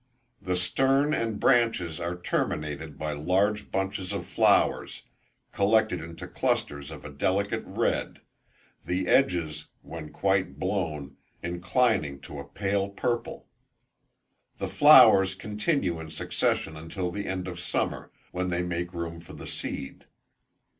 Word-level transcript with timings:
The 0.41 0.55
stem 0.57 1.13
and 1.13 1.39
branches 1.39 1.99
are 1.99 2.19
terminated 2.19 2.97
by 2.97 3.13
large 3.13 3.69
bunches 3.69 4.11
of 4.11 4.25
flowers, 4.25 5.03
collected 5.51 6.01
into 6.01 6.27
clusters 6.27 6.89
of 6.89 7.05
a 7.05 7.11
delicate 7.11 7.61
red, 7.67 8.19
the 8.83 9.07
edges, 9.07 9.67
when 9.83 10.09
quite 10.11 10.57
blown, 10.57 11.17
inclining 11.43 12.19
to 12.21 12.39
a 12.39 12.47
pale 12.47 12.89
purple. 12.89 13.45
The 14.57 14.67
flowers 14.67 15.35
continue 15.35 15.99
in 15.99 16.09
succession 16.09 16.75
until 16.75 17.11
the 17.11 17.27
end 17.27 17.47
of 17.47 17.59
summer, 17.59 18.11
when 18.31 18.49
they 18.49 18.63
make 18.63 18.95
room 18.95 19.19
for 19.19 19.33
the 19.33 19.45
seed. 19.45 20.05